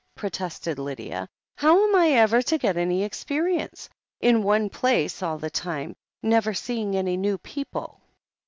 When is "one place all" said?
4.41-5.37